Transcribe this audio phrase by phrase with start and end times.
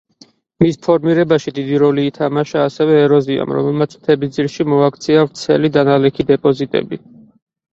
[0.63, 7.01] მის ფორმირებაში დიდი როლი ითამაშა ასევე ეროზიამ, რომელმაც მთების ძირში მოაქცია ვრცელი დანალექი დეპოზიტები.